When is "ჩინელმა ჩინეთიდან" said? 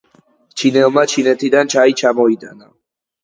0.61-1.69